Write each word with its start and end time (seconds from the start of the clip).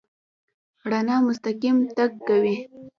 رڼا 0.91 1.17
مستقیم 1.27 1.77
تګ 1.95 2.11
کوي. 2.27 2.57